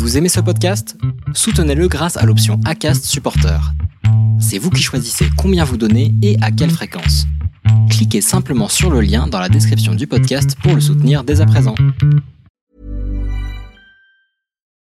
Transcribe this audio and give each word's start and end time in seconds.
Vous 0.00 0.16
aimez 0.16 0.30
ce 0.30 0.40
podcast? 0.40 0.96
Soutenez-le 1.34 1.86
grâce 1.86 2.16
à 2.16 2.24
l'option 2.24 2.58
ACAST 2.64 3.04
Supporter. 3.04 3.60
C'est 4.40 4.56
vous 4.56 4.70
qui 4.70 4.82
choisissez 4.82 5.26
combien 5.36 5.62
vous 5.62 5.76
donnez 5.76 6.14
et 6.22 6.38
à 6.40 6.50
quelle 6.50 6.70
fréquence. 6.70 7.26
Cliquez 7.90 8.22
simplement 8.22 8.68
sur 8.68 8.88
le 8.90 9.02
lien 9.02 9.26
dans 9.26 9.38
la 9.38 9.50
description 9.50 9.94
du 9.94 10.06
podcast 10.06 10.56
pour 10.62 10.74
le 10.74 10.80
soutenir 10.80 11.22
dès 11.22 11.42
à 11.42 11.46
présent. 11.46 11.74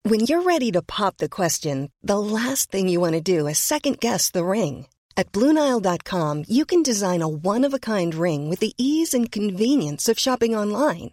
When 0.05 0.27
you're 0.27 0.45
ready 0.45 0.73
to 0.73 0.83
pop 0.83 1.19
the 1.19 1.29
question, 1.29 1.91
the 2.03 2.19
last 2.19 2.73
thing 2.73 2.89
you 2.89 3.01
want 3.01 3.13
to 3.13 3.21
do 3.21 3.47
is 3.47 3.55
second 3.55 3.99
guess 4.01 4.33
the 4.33 4.43
ring. 4.43 4.87
At 5.17 5.31
Bluenile.com, 5.31 6.43
you 6.49 6.65
can 6.67 6.83
design 6.83 7.23
a 7.23 7.29
one-of-a-kind 7.29 8.17
ring 8.17 8.51
with 8.51 8.59
the 8.59 8.73
ease 8.77 9.15
and 9.15 9.31
convenience 9.31 10.09
of 10.09 10.19
shopping 10.19 10.57
online. 10.57 11.13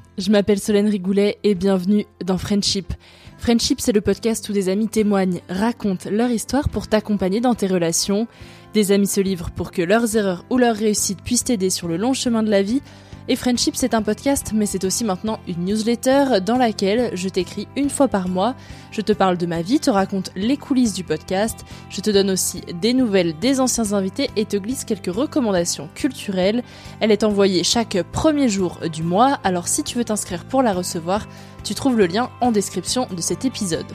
je 0.17 0.31
m'appelle 0.31 0.59
Solène 0.59 0.89
Rigoulet 0.89 1.37
et 1.43 1.55
bienvenue 1.55 2.05
dans 2.23 2.37
Friendship. 2.37 2.93
Friendship, 3.37 3.81
c'est 3.81 3.91
le 3.91 4.01
podcast 4.01 4.47
où 4.49 4.53
des 4.53 4.69
amis 4.69 4.87
témoignent, 4.87 5.41
racontent 5.49 6.09
leur 6.11 6.29
histoire 6.29 6.69
pour 6.69 6.87
t'accompagner 6.87 7.41
dans 7.41 7.55
tes 7.55 7.67
relations. 7.67 8.27
Des 8.73 8.91
amis 8.91 9.07
se 9.07 9.21
livrent 9.21 9.51
pour 9.51 9.71
que 9.71 9.81
leurs 9.81 10.15
erreurs 10.15 10.45
ou 10.49 10.57
leurs 10.57 10.75
réussites 10.75 11.21
puissent 11.23 11.45
t'aider 11.45 11.69
sur 11.69 11.87
le 11.87 11.97
long 11.97 12.13
chemin 12.13 12.43
de 12.43 12.51
la 12.51 12.61
vie 12.61 12.81
et 13.27 13.35
Friendship, 13.35 13.75
c'est 13.75 13.93
un 13.93 14.01
podcast, 14.01 14.51
mais 14.53 14.65
c'est 14.65 14.83
aussi 14.83 15.03
maintenant 15.03 15.39
une 15.47 15.65
newsletter 15.65 16.41
dans 16.45 16.57
laquelle 16.57 17.11
je 17.13 17.29
t'écris 17.29 17.67
une 17.75 17.89
fois 17.89 18.07
par 18.07 18.27
mois. 18.27 18.55
Je 18.91 19.01
te 19.01 19.13
parle 19.13 19.37
de 19.37 19.45
ma 19.45 19.61
vie, 19.61 19.79
te 19.79 19.89
raconte 19.89 20.31
les 20.35 20.57
coulisses 20.57 20.93
du 20.93 21.03
podcast, 21.03 21.65
je 21.89 22.01
te 22.01 22.09
donne 22.09 22.31
aussi 22.31 22.61
des 22.81 22.93
nouvelles 22.93 23.37
des 23.39 23.59
anciens 23.59 23.93
invités 23.93 24.29
et 24.35 24.45
te 24.45 24.57
glisse 24.57 24.85
quelques 24.85 25.13
recommandations 25.13 25.89
culturelles. 25.95 26.63
Elle 26.99 27.11
est 27.11 27.23
envoyée 27.23 27.63
chaque 27.63 28.01
premier 28.11 28.49
jour 28.49 28.79
du 28.91 29.03
mois, 29.03 29.39
alors 29.43 29.67
si 29.67 29.83
tu 29.83 29.97
veux 29.97 30.05
t'inscrire 30.05 30.45
pour 30.45 30.63
la 30.63 30.73
recevoir, 30.73 31.27
tu 31.63 31.75
trouves 31.75 31.97
le 31.97 32.07
lien 32.07 32.29
en 32.41 32.51
description 32.51 33.07
de 33.15 33.21
cet 33.21 33.45
épisode. 33.45 33.85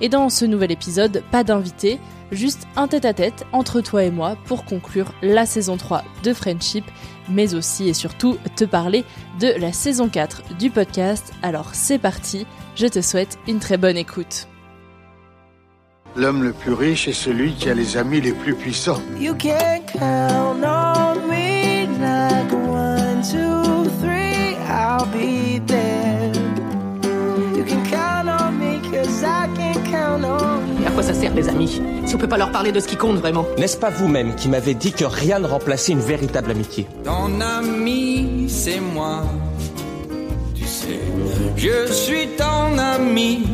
Et 0.00 0.08
dans 0.08 0.30
ce 0.30 0.44
nouvel 0.46 0.72
épisode, 0.72 1.22
pas 1.30 1.44
d'invité, 1.44 2.00
juste 2.32 2.66
un 2.76 2.88
tête-à-tête 2.88 3.44
entre 3.52 3.80
toi 3.80 4.04
et 4.04 4.10
moi 4.10 4.36
pour 4.44 4.64
conclure 4.64 5.12
la 5.22 5.46
saison 5.46 5.76
3 5.76 6.04
de 6.22 6.32
Friendship 6.32 6.84
mais 7.30 7.54
aussi 7.54 7.88
et 7.88 7.94
surtout 7.94 8.38
te 8.56 8.64
parler 8.64 9.04
de 9.40 9.48
la 9.58 9.72
saison 9.72 10.08
4 10.08 10.56
du 10.58 10.70
podcast. 10.70 11.32
Alors 11.42 11.70
c'est 11.74 11.98
parti, 11.98 12.46
je 12.76 12.86
te 12.86 13.00
souhaite 13.00 13.38
une 13.48 13.58
très 13.58 13.76
bonne 13.76 13.96
écoute. 13.96 14.48
L'homme 16.16 16.42
le 16.42 16.52
plus 16.52 16.72
riche 16.72 17.06
est 17.06 17.12
celui 17.12 17.54
qui 17.54 17.70
a 17.70 17.74
les 17.74 17.96
amis 17.96 18.20
les 18.20 18.32
plus 18.32 18.54
puissants. 18.54 19.00
You 19.20 19.34
can 19.34 19.80
count 19.86 20.64
on 20.64 20.89
quoi 31.00 31.14
ça 31.14 31.18
sert 31.18 31.34
les 31.34 31.48
amis 31.48 31.80
Si 32.04 32.14
on 32.14 32.18
peut 32.18 32.28
pas 32.28 32.36
leur 32.36 32.52
parler 32.52 32.72
de 32.72 32.80
ce 32.80 32.86
qui 32.86 32.96
compte 32.96 33.16
vraiment? 33.16 33.46
N'est-ce 33.56 33.78
pas 33.78 33.88
vous-même 33.88 34.34
qui 34.34 34.48
m'avez 34.48 34.74
dit 34.74 34.92
que 34.92 35.04
rien 35.04 35.38
ne 35.38 35.46
remplaçait 35.46 35.92
une 35.92 36.00
véritable 36.00 36.50
amitié? 36.50 36.86
Ton 37.04 37.40
ami, 37.40 38.46
c'est 38.48 38.80
moi. 38.80 39.24
Tu 40.54 40.64
sais, 40.66 41.00
je 41.56 41.90
suis 41.90 42.28
ton 42.36 42.76
ami. 42.76 43.46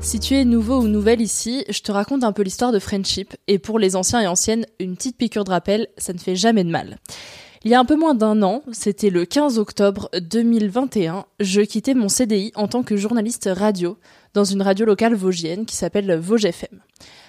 Si 0.00 0.18
tu 0.18 0.34
es 0.34 0.44
nouveau 0.44 0.80
ou 0.80 0.88
nouvelle 0.88 1.20
ici, 1.20 1.64
je 1.68 1.80
te 1.80 1.92
raconte 1.92 2.24
un 2.24 2.32
peu 2.32 2.42
l'histoire 2.42 2.72
de 2.72 2.80
Friendship, 2.80 3.36
et 3.46 3.60
pour 3.60 3.78
les 3.78 3.94
anciens 3.94 4.20
et 4.20 4.26
anciennes, 4.26 4.66
une 4.80 4.96
petite 4.96 5.18
piqûre 5.18 5.44
de 5.44 5.50
rappel, 5.50 5.86
ça 5.98 6.12
ne 6.12 6.18
fait 6.18 6.34
jamais 6.34 6.64
de 6.64 6.70
mal. 6.70 6.98
Il 7.62 7.70
y 7.70 7.74
a 7.74 7.78
un 7.78 7.84
peu 7.84 7.94
moins 7.94 8.14
d'un 8.14 8.40
an, 8.42 8.62
c'était 8.72 9.10
le 9.10 9.26
15 9.26 9.58
octobre 9.58 10.08
2021, 10.18 11.26
je 11.40 11.60
quittais 11.60 11.92
mon 11.92 12.08
CDI 12.08 12.52
en 12.54 12.68
tant 12.68 12.82
que 12.82 12.96
journaliste 12.96 13.50
radio 13.52 13.98
dans 14.32 14.44
une 14.44 14.62
radio 14.62 14.86
locale 14.86 15.14
vosgienne 15.14 15.66
qui 15.66 15.76
s'appelle 15.76 16.10
Vosges 16.18 16.46
FM. 16.46 16.80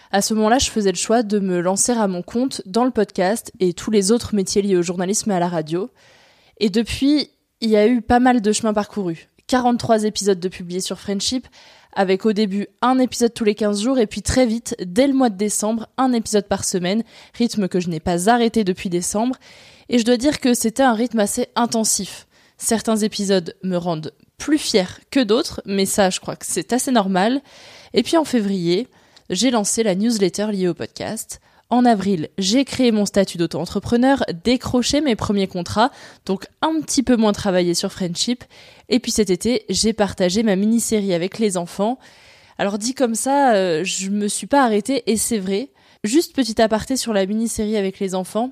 À 0.09 0.21
ce 0.21 0.33
moment-là, 0.33 0.57
je 0.57 0.71
faisais 0.71 0.93
le 0.93 0.97
choix 0.97 1.23
de 1.23 1.39
me 1.39 1.59
lancer 1.59 1.91
à 1.91 2.07
mon 2.07 2.21
compte 2.21 2.61
dans 2.65 2.85
le 2.85 2.91
podcast 2.91 3.51
et 3.59 3.73
tous 3.73 3.91
les 3.91 4.13
autres 4.13 4.33
métiers 4.33 4.61
liés 4.61 4.77
au 4.77 4.81
journalisme 4.81 5.31
et 5.31 5.35
à 5.35 5.39
la 5.41 5.49
radio. 5.49 5.89
Et 6.61 6.69
depuis, 6.69 7.29
il 7.59 7.69
y 7.69 7.75
a 7.75 7.85
eu 7.85 8.01
pas 8.01 8.21
mal 8.21 8.39
de 8.39 8.53
chemins 8.53 8.73
parcourus. 8.73 9.27
43 9.47 10.05
épisodes 10.05 10.39
de 10.39 10.47
publiés 10.47 10.79
sur 10.79 10.97
Friendship, 10.97 11.45
avec 11.91 12.25
au 12.25 12.31
début 12.31 12.67
un 12.81 12.99
épisode 12.99 13.33
tous 13.33 13.43
les 13.43 13.55
15 13.55 13.81
jours 13.81 13.99
et 13.99 14.07
puis 14.07 14.21
très 14.21 14.45
vite, 14.45 14.77
dès 14.79 15.07
le 15.07 15.13
mois 15.13 15.29
de 15.29 15.35
décembre, 15.35 15.89
un 15.97 16.13
épisode 16.13 16.47
par 16.47 16.63
semaine, 16.63 17.03
rythme 17.33 17.67
que 17.67 17.81
je 17.81 17.89
n'ai 17.89 17.99
pas 17.99 18.29
arrêté 18.29 18.63
depuis 18.63 18.89
décembre. 18.89 19.35
Et 19.89 19.99
je 19.99 20.05
dois 20.05 20.17
dire 20.17 20.39
que 20.39 20.53
c'était 20.53 20.83
un 20.83 20.93
rythme 20.93 21.19
assez 21.19 21.47
intensif. 21.55 22.27
Certains 22.57 22.97
épisodes 22.97 23.55
me 23.63 23.77
rendent 23.77 24.13
plus 24.37 24.57
fière 24.57 24.99
que 25.11 25.19
d'autres, 25.19 25.61
mais 25.65 25.85
ça, 25.85 26.09
je 26.09 26.19
crois 26.19 26.35
que 26.35 26.45
c'est 26.47 26.73
assez 26.73 26.91
normal. 26.91 27.41
Et 27.93 28.03
puis 28.03 28.17
en 28.17 28.23
février, 28.23 28.87
j'ai 29.29 29.51
lancé 29.51 29.83
la 29.83 29.95
newsletter 29.95 30.47
liée 30.51 30.67
au 30.67 30.73
podcast. 30.73 31.41
En 31.71 31.85
avril, 31.85 32.27
j'ai 32.37 32.65
créé 32.65 32.91
mon 32.91 33.05
statut 33.05 33.37
d'auto-entrepreneur, 33.37 34.25
décroché 34.43 34.99
mes 34.99 35.15
premiers 35.15 35.47
contrats, 35.47 35.89
donc 36.25 36.45
un 36.61 36.81
petit 36.81 37.01
peu 37.01 37.15
moins 37.15 37.31
travaillé 37.31 37.73
sur 37.73 37.93
Friendship. 37.93 38.43
Et 38.89 38.99
puis 38.99 39.11
cet 39.11 39.29
été, 39.29 39.63
j'ai 39.69 39.93
partagé 39.93 40.43
ma 40.43 40.57
mini-série 40.57 41.13
avec 41.13 41.39
les 41.39 41.55
enfants. 41.55 41.97
Alors 42.57 42.77
dit 42.77 42.93
comme 42.93 43.15
ça, 43.15 43.53
euh, 43.53 43.85
je 43.85 44.09
me 44.09 44.27
suis 44.27 44.47
pas 44.47 44.65
arrêtée 44.65 45.09
et 45.09 45.15
c'est 45.15 45.39
vrai. 45.39 45.69
Juste 46.03 46.35
petit 46.35 46.61
aparté 46.61 46.97
sur 46.97 47.13
la 47.13 47.25
mini-série 47.25 47.77
avec 47.77 47.99
les 47.99 48.15
enfants. 48.15 48.51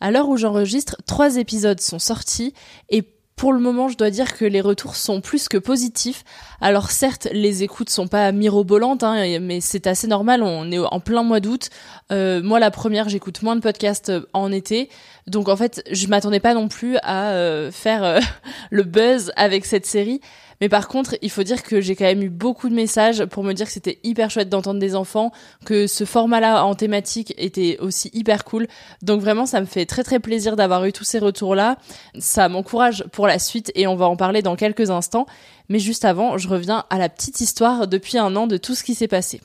À 0.00 0.10
l'heure 0.10 0.28
où 0.28 0.36
j'enregistre, 0.36 0.96
trois 1.06 1.36
épisodes 1.36 1.80
sont 1.80 1.98
sortis 1.98 2.54
et 2.90 3.02
pour 3.36 3.52
le 3.52 3.58
moment, 3.58 3.88
je 3.88 3.96
dois 3.96 4.10
dire 4.10 4.36
que 4.36 4.44
les 4.44 4.60
retours 4.60 4.94
sont 4.94 5.20
plus 5.20 5.48
que 5.48 5.58
positifs. 5.58 6.22
Alors 6.60 6.90
certes, 6.92 7.26
les 7.32 7.64
écoutes 7.64 7.90
sont 7.90 8.06
pas 8.06 8.30
mirobolantes, 8.30 9.02
hein, 9.02 9.40
mais 9.40 9.60
c'est 9.60 9.88
assez 9.88 10.06
normal. 10.06 10.42
On 10.42 10.70
est 10.70 10.78
en 10.78 11.00
plein 11.00 11.24
mois 11.24 11.40
d'août. 11.40 11.68
Euh, 12.12 12.42
moi, 12.42 12.60
la 12.60 12.70
première, 12.70 13.08
j'écoute 13.08 13.42
moins 13.42 13.56
de 13.56 13.60
podcasts 13.60 14.10
euh, 14.10 14.20
en 14.34 14.52
été, 14.52 14.88
donc 15.26 15.48
en 15.48 15.56
fait, 15.56 15.82
je 15.90 16.06
m'attendais 16.06 16.38
pas 16.38 16.54
non 16.54 16.68
plus 16.68 16.96
à 17.02 17.30
euh, 17.30 17.72
faire 17.72 18.20
le 18.70 18.82
buzz 18.84 19.32
avec 19.36 19.64
cette 19.64 19.86
série. 19.86 20.20
Mais 20.60 20.68
par 20.68 20.88
contre, 20.88 21.16
il 21.22 21.30
faut 21.30 21.42
dire 21.42 21.62
que 21.62 21.80
j'ai 21.80 21.96
quand 21.96 22.04
même 22.04 22.22
eu 22.22 22.30
beaucoup 22.30 22.68
de 22.68 22.74
messages 22.74 23.24
pour 23.26 23.44
me 23.44 23.52
dire 23.52 23.66
que 23.66 23.72
c'était 23.72 23.98
hyper 24.02 24.30
chouette 24.30 24.48
d'entendre 24.48 24.80
des 24.80 24.94
enfants, 24.94 25.32
que 25.64 25.86
ce 25.86 26.04
format-là 26.04 26.64
en 26.64 26.74
thématique 26.74 27.34
était 27.38 27.78
aussi 27.80 28.10
hyper 28.12 28.44
cool. 28.44 28.66
Donc 29.02 29.20
vraiment, 29.20 29.46
ça 29.46 29.60
me 29.60 29.66
fait 29.66 29.86
très 29.86 30.04
très 30.04 30.20
plaisir 30.20 30.56
d'avoir 30.56 30.84
eu 30.84 30.92
tous 30.92 31.04
ces 31.04 31.18
retours-là. 31.18 31.76
Ça 32.18 32.48
m'encourage 32.48 33.04
pour 33.12 33.26
la 33.26 33.38
suite 33.38 33.72
et 33.74 33.86
on 33.86 33.96
va 33.96 34.06
en 34.06 34.16
parler 34.16 34.42
dans 34.42 34.56
quelques 34.56 34.90
instants. 34.90 35.26
Mais 35.68 35.78
juste 35.78 36.04
avant, 36.04 36.36
je 36.36 36.48
reviens 36.48 36.84
à 36.90 36.98
la 36.98 37.08
petite 37.08 37.40
histoire 37.40 37.88
depuis 37.88 38.18
un 38.18 38.36
an 38.36 38.46
de 38.46 38.58
tout 38.58 38.74
ce 38.74 38.84
qui 38.84 38.94
s'est 38.94 39.08
passé. 39.08 39.40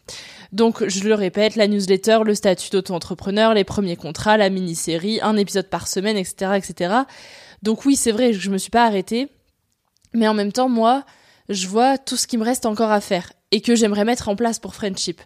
Donc, 0.51 0.85
je 0.85 1.07
le 1.07 1.13
répète, 1.13 1.55
la 1.55 1.67
newsletter, 1.67 2.19
le 2.25 2.35
statut 2.35 2.71
d'auto-entrepreneur, 2.71 3.53
les 3.53 3.63
premiers 3.63 3.95
contrats, 3.95 4.35
la 4.35 4.49
mini-série, 4.49 5.19
un 5.21 5.37
épisode 5.37 5.69
par 5.69 5.87
semaine, 5.87 6.17
etc., 6.17 6.53
etc. 6.57 6.95
Donc 7.61 7.85
oui, 7.85 7.95
c'est 7.95 8.11
vrai, 8.11 8.33
je 8.33 8.49
me 8.49 8.57
suis 8.57 8.71
pas 8.71 8.85
arrêtée. 8.85 9.27
Mais 10.13 10.27
en 10.27 10.33
même 10.33 10.51
temps, 10.51 10.69
moi, 10.69 11.03
je 11.49 11.67
vois 11.67 11.97
tout 11.97 12.17
ce 12.17 12.27
qui 12.27 12.37
me 12.37 12.43
reste 12.43 12.65
encore 12.65 12.91
à 12.91 13.01
faire 13.01 13.31
et 13.51 13.61
que 13.61 13.75
j'aimerais 13.75 14.05
mettre 14.05 14.29
en 14.29 14.35
place 14.35 14.59
pour 14.59 14.75
Friendship. 14.75 15.21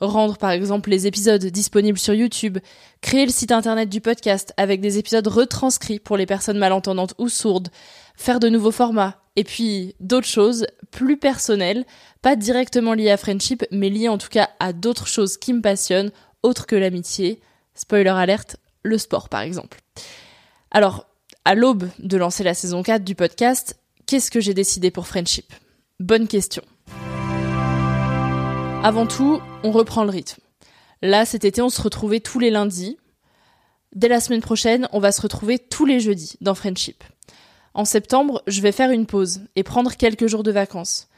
Rendre 0.00 0.36
par 0.36 0.50
exemple 0.50 0.90
les 0.90 1.08
épisodes 1.08 1.44
disponibles 1.44 1.98
sur 1.98 2.14
YouTube, 2.14 2.58
créer 3.00 3.26
le 3.26 3.32
site 3.32 3.50
internet 3.50 3.88
du 3.88 4.00
podcast 4.00 4.54
avec 4.56 4.80
des 4.80 4.98
épisodes 4.98 5.26
retranscrits 5.26 5.98
pour 5.98 6.16
les 6.16 6.26
personnes 6.26 6.58
malentendantes 6.58 7.14
ou 7.18 7.28
sourdes, 7.28 7.68
faire 8.14 8.38
de 8.38 8.48
nouveaux 8.48 8.70
formats, 8.70 9.16
et 9.34 9.42
puis 9.42 9.96
d'autres 9.98 10.28
choses 10.28 10.66
plus 10.92 11.16
personnelles, 11.16 11.84
pas 12.22 12.36
directement 12.36 12.94
liées 12.94 13.10
à 13.10 13.16
Friendship, 13.16 13.64
mais 13.72 13.90
liées 13.90 14.08
en 14.08 14.18
tout 14.18 14.28
cas 14.28 14.50
à 14.60 14.72
d'autres 14.72 15.08
choses 15.08 15.36
qui 15.36 15.52
me 15.52 15.62
passionnent, 15.62 16.12
autres 16.44 16.66
que 16.66 16.76
l'amitié. 16.76 17.40
Spoiler 17.74 18.10
alerte, 18.10 18.56
le 18.82 18.98
sport 18.98 19.28
par 19.28 19.40
exemple. 19.40 19.80
Alors, 20.70 21.06
à 21.44 21.54
l'aube 21.54 21.88
de 21.98 22.16
lancer 22.16 22.44
la 22.44 22.54
saison 22.54 22.82
4 22.82 23.04
du 23.04 23.14
podcast, 23.14 23.76
Qu'est-ce 24.08 24.30
que 24.30 24.40
j'ai 24.40 24.54
décidé 24.54 24.90
pour 24.90 25.06
Friendship? 25.06 25.52
Bonne 26.00 26.28
question. 26.28 26.62
Avant 28.82 29.06
tout, 29.06 29.42
on 29.62 29.70
reprend 29.70 30.02
le 30.02 30.08
rythme. 30.08 30.40
Là, 31.02 31.26
cet 31.26 31.44
été, 31.44 31.60
on 31.60 31.68
se 31.68 31.82
retrouvait 31.82 32.20
tous 32.20 32.38
les 32.38 32.48
lundis. 32.48 32.96
Dès 33.94 34.08
la 34.08 34.20
semaine 34.20 34.40
prochaine, 34.40 34.88
on 34.92 34.98
va 34.98 35.12
se 35.12 35.20
retrouver 35.20 35.58
tous 35.58 35.84
les 35.84 36.00
jeudis 36.00 36.38
dans 36.40 36.54
Friendship. 36.54 37.04
En 37.74 37.84
septembre, 37.84 38.42
je 38.46 38.62
vais 38.62 38.72
faire 38.72 38.92
une 38.92 39.04
pause 39.04 39.42
et 39.56 39.62
prendre 39.62 39.94
quelques 39.94 40.26
jours 40.26 40.42
de 40.42 40.52
vacances. 40.52 41.08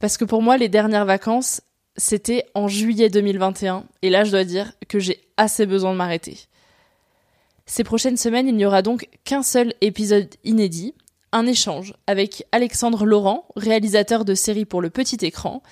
Parce 0.00 0.16
que 0.16 0.24
pour 0.24 0.42
moi, 0.42 0.56
les 0.56 0.68
dernières 0.68 1.06
vacances, 1.06 1.60
c'était 1.96 2.46
en 2.54 2.66
juillet 2.66 3.10
2021. 3.10 3.84
Et 4.02 4.10
là, 4.10 4.24
je 4.24 4.32
dois 4.32 4.42
dire 4.42 4.72
que 4.88 4.98
j'ai 4.98 5.20
assez 5.36 5.66
besoin 5.66 5.92
de 5.92 5.98
m'arrêter. 5.98 6.36
Ces 7.64 7.84
prochaines 7.84 8.16
semaines, 8.16 8.48
il 8.48 8.56
n'y 8.56 8.66
aura 8.66 8.82
donc 8.82 9.08
qu'un 9.22 9.44
seul 9.44 9.72
épisode 9.80 10.34
inédit, 10.42 10.94
un 11.32 11.46
échange 11.46 11.94
avec 12.06 12.44
Alexandre 12.52 13.04
Laurent, 13.04 13.46
réalisateur 13.56 14.24
de 14.24 14.34
séries 14.34 14.64
pour 14.64 14.80
le 14.80 14.90
petit 14.90 15.18
écran. 15.24 15.62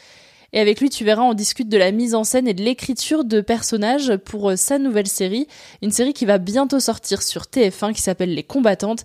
Et 0.52 0.60
avec 0.60 0.80
lui, 0.80 0.88
tu 0.88 1.04
verras, 1.04 1.22
on 1.22 1.34
discute 1.34 1.68
de 1.68 1.76
la 1.76 1.92
mise 1.92 2.14
en 2.14 2.24
scène 2.24 2.48
et 2.48 2.54
de 2.54 2.62
l'écriture 2.62 3.24
de 3.24 3.40
personnages 3.40 4.16
pour 4.16 4.50
euh, 4.50 4.56
sa 4.56 4.78
nouvelle 4.78 5.06
série, 5.06 5.46
une 5.82 5.90
série 5.90 6.14
qui 6.14 6.24
va 6.24 6.38
bientôt 6.38 6.80
sortir 6.80 7.22
sur 7.22 7.42
TF1 7.42 7.92
qui 7.92 8.00
s'appelle 8.00 8.34
Les 8.34 8.44
Combattantes. 8.44 9.04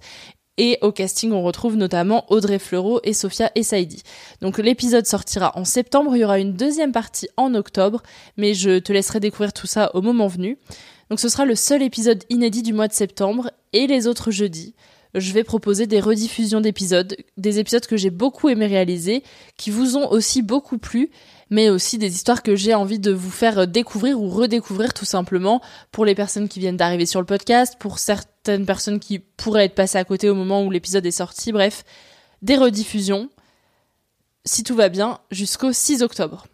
Et 0.57 0.77
au 0.81 0.91
casting, 0.91 1.31
on 1.31 1.41
retrouve 1.41 1.75
notamment 1.75 2.31
Audrey 2.31 2.59
Fleurot 2.59 3.01
et 3.03 3.13
Sophia 3.13 3.51
Essaidi. 3.55 4.03
Donc 4.39 4.59
l'épisode 4.59 5.07
sortira 5.07 5.51
en 5.57 5.65
septembre, 5.65 6.15
il 6.15 6.19
y 6.19 6.23
aura 6.23 6.37
une 6.37 6.53
deuxième 6.53 6.91
partie 6.91 7.27
en 7.37 7.55
octobre, 7.55 8.03
mais 8.37 8.53
je 8.53 8.77
te 8.77 8.93
laisserai 8.93 9.19
découvrir 9.19 9.51
tout 9.51 9.65
ça 9.65 9.89
au 9.95 10.01
moment 10.01 10.27
venu. 10.27 10.59
Donc 11.09 11.19
ce 11.19 11.27
sera 11.27 11.45
le 11.45 11.55
seul 11.55 11.81
épisode 11.81 12.23
inédit 12.29 12.61
du 12.61 12.71
mois 12.71 12.87
de 12.87 12.93
septembre 12.93 13.49
et 13.73 13.87
les 13.87 14.05
autres 14.05 14.29
jeudis 14.29 14.75
je 15.15 15.33
vais 15.33 15.43
proposer 15.43 15.87
des 15.87 15.99
rediffusions 15.99 16.61
d'épisodes, 16.61 17.15
des 17.37 17.59
épisodes 17.59 17.85
que 17.85 17.97
j'ai 17.97 18.09
beaucoup 18.09 18.49
aimé 18.49 18.65
réaliser, 18.65 19.23
qui 19.57 19.69
vous 19.71 19.97
ont 19.97 20.09
aussi 20.09 20.41
beaucoup 20.41 20.77
plu, 20.77 21.11
mais 21.49 21.69
aussi 21.69 21.97
des 21.97 22.15
histoires 22.15 22.41
que 22.41 22.55
j'ai 22.55 22.73
envie 22.73 22.99
de 22.99 23.11
vous 23.11 23.29
faire 23.29 23.67
découvrir 23.67 24.19
ou 24.19 24.29
redécouvrir 24.29 24.93
tout 24.93 25.05
simplement 25.05 25.61
pour 25.91 26.05
les 26.05 26.15
personnes 26.15 26.49
qui 26.49 26.59
viennent 26.59 26.77
d'arriver 26.77 27.05
sur 27.05 27.19
le 27.19 27.25
podcast, 27.25 27.75
pour 27.79 27.99
certaines 27.99 28.65
personnes 28.65 28.99
qui 28.99 29.19
pourraient 29.19 29.65
être 29.65 29.75
passées 29.75 29.99
à 29.99 30.03
côté 30.03 30.29
au 30.29 30.35
moment 30.35 30.63
où 30.63 30.71
l'épisode 30.71 31.05
est 31.05 31.11
sorti, 31.11 31.51
bref, 31.51 31.85
des 32.41 32.55
rediffusions, 32.55 33.29
si 34.45 34.63
tout 34.63 34.75
va 34.75 34.89
bien, 34.89 35.19
jusqu'au 35.31 35.71
6 35.71 36.01
octobre. 36.01 36.47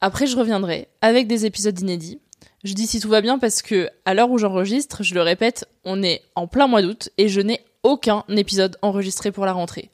Après, 0.00 0.26
je 0.26 0.36
reviendrai 0.36 0.88
avec 1.00 1.26
des 1.26 1.46
épisodes 1.46 1.78
inédits. 1.80 2.20
Je 2.64 2.74
dis 2.74 2.86
si 2.86 3.00
tout 3.00 3.08
va 3.08 3.20
bien 3.20 3.38
parce 3.38 3.62
que, 3.62 3.88
à 4.04 4.14
l'heure 4.14 4.30
où 4.30 4.38
j'enregistre, 4.38 5.02
je 5.02 5.14
le 5.14 5.22
répète, 5.22 5.66
on 5.84 6.02
est 6.02 6.22
en 6.34 6.46
plein 6.46 6.66
mois 6.66 6.82
d'août 6.82 7.10
et 7.18 7.28
je 7.28 7.40
n'ai 7.40 7.60
aucun 7.86 8.24
épisode 8.28 8.76
enregistré 8.82 9.32
pour 9.32 9.46
la 9.46 9.52
rentrée. 9.52 9.90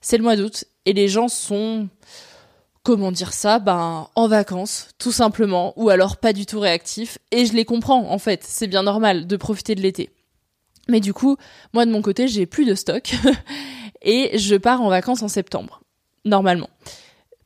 C'est 0.00 0.16
le 0.16 0.22
mois 0.22 0.36
d'août 0.36 0.64
et 0.84 0.92
les 0.92 1.08
gens 1.08 1.28
sont 1.28 1.88
comment 2.82 3.12
dire 3.12 3.32
ça 3.32 3.58
ben 3.58 4.08
en 4.14 4.28
vacances 4.28 4.88
tout 4.98 5.12
simplement 5.12 5.72
ou 5.76 5.90
alors 5.90 6.16
pas 6.16 6.32
du 6.32 6.46
tout 6.46 6.60
réactifs 6.60 7.18
et 7.30 7.44
je 7.44 7.52
les 7.52 7.64
comprends 7.64 8.10
en 8.10 8.18
fait, 8.18 8.44
c'est 8.44 8.66
bien 8.66 8.82
normal 8.82 9.26
de 9.26 9.36
profiter 9.36 9.74
de 9.74 9.82
l'été. 9.82 10.10
Mais 10.88 11.00
du 11.00 11.12
coup, 11.12 11.36
moi 11.74 11.84
de 11.84 11.90
mon 11.90 12.00
côté, 12.02 12.28
j'ai 12.28 12.46
plus 12.46 12.64
de 12.64 12.74
stock 12.74 13.10
et 14.02 14.36
je 14.38 14.56
pars 14.56 14.80
en 14.80 14.88
vacances 14.88 15.22
en 15.22 15.28
septembre 15.28 15.82
normalement. 16.24 16.70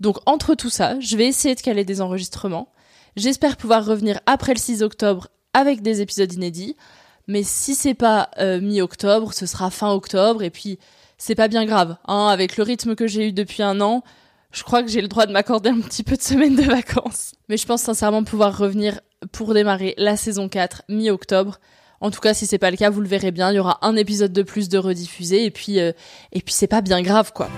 Donc 0.01 0.19
entre 0.27 0.55
tout 0.55 0.71
ça, 0.71 0.99
je 1.01 1.17
vais 1.17 1.27
essayer 1.27 1.55
de 1.55 1.61
caler 1.61 1.85
des 1.85 2.01
enregistrements. 2.01 2.73
J'espère 3.17 3.57
pouvoir 3.57 3.85
revenir 3.85 4.21
après 4.27 4.55
le 4.55 4.59
6 4.59 4.83
octobre 4.83 5.29
avec 5.55 5.83
des 5.83 6.01
épisodes 6.01 6.33
inédits. 6.33 6.77
Mais 7.29 7.43
si 7.43 7.75
c'est 7.75 7.95
pas 7.95 8.31
euh, 8.39 8.61
mi-octobre, 8.61 9.33
ce 9.33 9.47
sera 9.47 9.71
fin 9.71 9.91
octobre 9.93 10.43
et 10.43 10.51
puis 10.51 10.79
c'est 11.19 11.35
pas 11.35 11.49
bien 11.49 11.65
grave. 11.65 11.97
Hein, 12.07 12.29
avec 12.29 12.57
le 12.57 12.65
rythme 12.65 12.95
que 12.95 13.07
j'ai 13.07 13.29
eu 13.29 13.33
depuis 13.33 13.63
un 13.63 13.81
an, 13.81 14.03
je 14.51 14.65
crois 14.65 14.83
que 14.83 14.89
j'ai 14.89 15.01
le 15.01 15.09
droit 15.09 15.27
de 15.27 15.33
m'accorder 15.33 15.71
un 15.71 15.81
petit 15.81 16.03
peu 16.03 16.17
de 16.17 16.23
semaine 16.23 16.57
de 16.57 16.63
vacances. 16.63 17.33
Mais 17.49 17.57
je 17.57 17.67
pense 17.67 17.83
sincèrement 17.83 18.25
pouvoir 18.25 18.57
revenir 18.57 19.01
pour 19.31 19.55
démarrer 19.55 19.95
la 19.99 20.17
saison 20.17 20.49
4 20.49 20.83
mi-octobre. 20.89 21.59
En 22.01 22.11
tout 22.11 22.21
cas, 22.21 22.35
si 22.35 22.47
c'est 22.47 22.59
pas 22.59 22.73
le 22.73 22.77
cas, 22.77 22.91
vous 22.91 23.01
le 23.01 23.09
verrez 23.09 23.31
bien, 23.31 23.53
il 23.53 23.57
y 23.57 23.61
aura 23.61 23.79
un 23.83 23.95
épisode 23.95 24.33
de 24.33 24.43
plus 24.43 24.69
de 24.69 24.79
rediffusé 24.79 25.45
et 25.45 25.51
puis 25.53 25.79
euh, 25.79 25.93
et 26.33 26.41
puis 26.41 26.53
c'est 26.53 26.67
pas 26.67 26.81
bien 26.81 27.01
grave 27.03 27.33
quoi. 27.33 27.49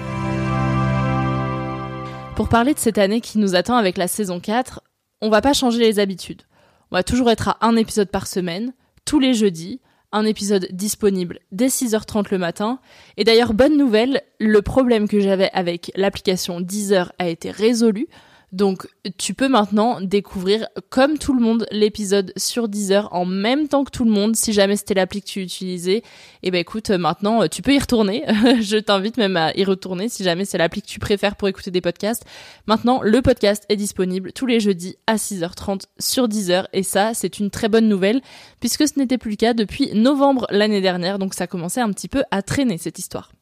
Pour 2.37 2.49
parler 2.49 2.75
de 2.75 2.78
cette 2.78 2.99
année 2.99 3.20
qui 3.20 3.38
nous 3.38 3.55
attend 3.55 3.76
avec 3.76 3.96
la 3.96 4.08
saison 4.08 4.40
4, 4.40 4.82
on 5.22 5.31
va 5.31 5.40
pas 5.40 5.55
changer 5.55 5.78
les 5.78 5.99
habitudes. 5.99 6.43
On 6.90 6.96
va 6.96 7.02
toujours 7.02 7.31
être 7.31 7.49
à 7.49 7.58
un 7.62 7.76
épisode 7.76 8.11
par 8.11 8.26
semaine 8.26 8.75
tous 9.05 9.21
les 9.21 9.35
jeudis, 9.35 9.81
un 10.12 10.25
épisode 10.25 10.69
disponible 10.71 11.41
dès 11.51 11.67
6h30 11.67 12.29
le 12.31 12.39
matin. 12.39 12.79
Et 13.17 13.25
d'ailleurs, 13.25 13.53
bonne 13.53 13.77
nouvelle, 13.77 14.23
le 14.39 14.62
problème 14.62 15.09
que 15.09 15.21
j'avais 15.21 15.51
avec 15.53 15.91
l'application 15.97 16.61
Deezer 16.61 17.12
a 17.19 17.29
été 17.29 17.51
résolu. 17.51 18.06
Donc 18.55 18.87
tu 19.19 19.35
peux 19.35 19.49
maintenant 19.49 20.01
découvrir 20.01 20.69
comme 20.89 21.19
tout 21.19 21.35
le 21.35 21.41
monde 21.41 21.67
l'épisode 21.73 22.33
sur 22.37 22.69
Deezer 22.69 23.09
en 23.12 23.25
même 23.25 23.67
temps 23.67 23.83
que 23.83 23.91
tout 23.91 24.05
le 24.05 24.12
monde 24.12 24.37
si 24.37 24.53
jamais 24.53 24.77
c'était 24.77 24.95
l'appli 24.95 25.23
que 25.23 25.27
tu 25.27 25.41
utilisais. 25.43 25.97
Et 25.97 26.03
eh 26.45 26.51
ben 26.53 26.61
écoute, 26.61 26.91
maintenant 26.91 27.49
tu 27.49 27.62
peux 27.62 27.75
y 27.75 27.81
retourner. 27.81 28.23
Je 28.61 28.77
t'invite 28.77 29.17
même 29.17 29.37
à 29.37 29.53
y 29.56 29.65
retourner 29.65 30.09
si 30.09 30.23
jamais 30.23 30.45
c'est 30.45 30.56
l'appli 30.56 30.83
que 30.83 30.87
tu 30.87 31.01
préfères 31.01 31.35
pour 31.35 31.49
écouter 31.49 31.73
des 31.73 31.81
podcasts. 31.81 32.25
Maintenant, 32.69 33.01
le 33.03 33.21
podcast 33.23 33.65
est 33.71 33.77
disponible 33.77 34.33
tous 34.33 34.47
les 34.47 34.61
jeudis 34.61 34.95
à 35.09 35.17
6h30 35.17 35.87
sur 35.99 36.29
Deezer 36.29 36.69
et 36.73 36.85
ça, 36.85 37.12
c'est 37.12 37.41
une 37.41 37.50
très 37.50 37.69
bonne 37.69 37.89
nouvelle 37.89 38.21
puisque 38.61 38.87
ce 38.87 38.97
n'était 39.00 39.19
plus 39.19 39.31
le 39.31 39.37
cas 39.37 39.55
depuis 39.55 39.93
novembre 39.95 40.47
l'année 40.50 40.81
dernière. 40.81 41.19
Donc 41.19 41.35
ça 41.35 41.49
commençait 41.49 41.81
un 41.81 41.90
petit 41.90 42.09
peu 42.09 42.23
à 42.31 42.40
traîner 42.40 42.78
cette 42.78 43.00
histoire. 43.00 43.33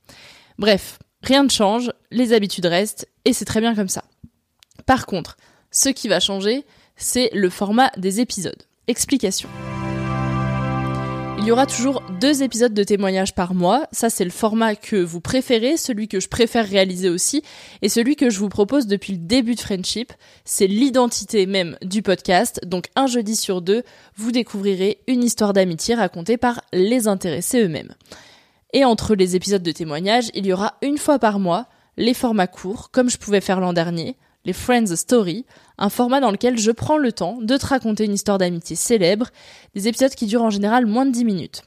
Bref, 0.57 0.99
rien 1.23 1.45
ne 1.45 1.51
change, 1.51 1.93
les 2.11 2.33
habitudes 2.33 2.65
restent 2.65 3.07
et 3.27 3.35
c'est 3.35 3.45
très 3.45 3.61
bien 3.61 3.75
comme 3.75 3.89
ça. 3.89 4.05
Par 4.87 5.07
contre, 5.07 5.37
ce 5.71 5.89
qui 5.89 6.09
va 6.09 6.21
changer, 6.21 6.65
c'est 6.97 7.31
le 7.33 7.51
format 7.51 7.91
des 7.97 8.21
épisodes. 8.21 8.63
Explication. 8.89 9.49
Il 11.43 11.49
y 11.49 11.51
aura 11.51 11.67
toujours 11.67 12.05
deux 12.21 12.45
épisodes 12.45 12.73
de 12.73 12.85
témoignages 12.85 13.35
par 13.35 13.53
mois. 13.53 13.89
Ça, 13.91 14.11
c'est 14.11 14.23
le 14.25 14.31
format 14.31 14.77
que 14.77 14.95
vous 14.95 15.21
préférez, 15.21 15.77
celui 15.77 16.07
que 16.07 16.21
je 16.21 16.29
préfère 16.29 16.69
réaliser 16.69 17.09
aussi, 17.09 17.43
et 17.83 17.89
celui 17.89 18.15
que 18.15 18.31
je 18.31 18.39
vous 18.39 18.49
propose 18.49 18.87
depuis 18.87 19.15
le 19.15 19.19
début 19.19 19.57
de 19.57 19.61
Friendship. 19.61 20.13
C'est 20.45 20.69
l'identité 20.69 21.47
même 21.47 21.77
du 21.83 22.01
podcast. 22.01 22.61
Donc, 22.65 22.91
un 22.95 23.09
jeudi 23.09 23.35
sur 23.35 23.61
deux, 23.61 23.83
vous 24.15 24.31
découvrirez 24.31 24.99
une 25.09 25.25
histoire 25.25 25.53
d'amitié 25.53 25.97
racontée 25.97 26.37
par 26.37 26.63
les 26.73 27.09
intéressés 27.09 27.65
eux-mêmes. 27.65 27.95
Et 28.73 28.85
entre 28.85 29.17
les 29.17 29.35
épisodes 29.35 29.65
de 29.65 29.73
témoignages, 29.73 30.31
il 30.35 30.47
y 30.47 30.53
aura 30.53 30.75
une 30.81 30.99
fois 30.99 31.19
par 31.19 31.41
mois 31.41 31.67
les 31.97 32.15
formats 32.15 32.47
courts, 32.47 32.93
comme 32.93 33.11
je 33.11 33.19
pouvais 33.19 33.41
faire 33.41 33.59
l'an 33.59 33.73
dernier, 33.73 34.17
les 34.45 34.53
Friends 34.53 34.97
Story, 34.97 35.45
un 35.79 35.89
format 35.89 36.21
dans 36.21 36.31
lequel 36.31 36.59
je 36.59 36.71
prends 36.71 36.99
le 36.99 37.13
temps 37.13 37.39
de 37.41 37.57
te 37.57 37.67
raconter 37.67 38.05
une 38.05 38.15
histoire 38.15 38.39
d'amitié 38.39 38.77
célèbre, 38.77 39.29
des 39.75 39.89
épisodes 39.89 40.15
qui 40.15 40.27
durent 40.27 40.43
en 40.43 40.51
général 40.51 40.87
moins 40.87 41.07
de 41.07 41.13
10 41.13 41.25
minutes. 41.25 41.63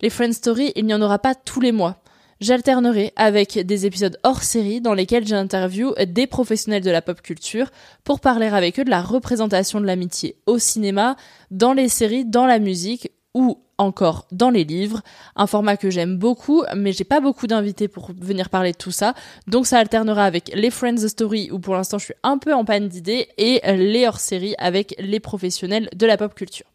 Les 0.00 0.10
Friends 0.10 0.32
Story, 0.32 0.72
il 0.76 0.86
n'y 0.86 0.94
en 0.94 1.02
aura 1.02 1.18
pas 1.18 1.34
tous 1.34 1.60
les 1.60 1.72
mois. 1.72 2.00
J'alternerai 2.40 3.12
avec 3.16 3.58
des 3.58 3.86
épisodes 3.86 4.18
hors 4.22 4.42
série 4.42 4.80
dans 4.80 4.92
lesquels 4.92 5.26
j'interviewe 5.26 5.94
des 6.06 6.26
professionnels 6.26 6.82
de 6.82 6.90
la 6.90 7.00
pop 7.00 7.22
culture 7.22 7.70
pour 8.02 8.20
parler 8.20 8.46
avec 8.46 8.78
eux 8.80 8.84
de 8.84 8.90
la 8.90 9.02
représentation 9.02 9.80
de 9.80 9.86
l'amitié 9.86 10.36
au 10.46 10.58
cinéma, 10.58 11.16
dans 11.50 11.72
les 11.72 11.88
séries, 11.88 12.24
dans 12.24 12.46
la 12.46 12.58
musique 12.58 13.12
ou 13.34 13.63
encore 13.78 14.26
dans 14.32 14.50
les 14.50 14.64
livres, 14.64 15.02
un 15.36 15.46
format 15.46 15.76
que 15.76 15.90
j'aime 15.90 16.16
beaucoup, 16.16 16.64
mais 16.76 16.92
j'ai 16.92 17.04
pas 17.04 17.20
beaucoup 17.20 17.46
d'invités 17.46 17.88
pour 17.88 18.12
venir 18.12 18.50
parler 18.50 18.72
de 18.72 18.76
tout 18.76 18.90
ça, 18.90 19.14
donc 19.46 19.66
ça 19.66 19.78
alternera 19.78 20.24
avec 20.24 20.50
les 20.54 20.70
Friends 20.70 21.08
Story 21.08 21.50
où 21.50 21.58
pour 21.58 21.74
l'instant 21.74 21.98
je 21.98 22.04
suis 22.04 22.14
un 22.22 22.38
peu 22.38 22.54
en 22.54 22.64
panne 22.64 22.88
d'idées 22.88 23.28
et 23.38 23.60
les 23.76 24.06
hors-séries 24.06 24.54
avec 24.58 24.94
les 24.98 25.20
professionnels 25.20 25.88
de 25.94 26.06
la 26.06 26.16
pop 26.16 26.34
culture. 26.34 26.66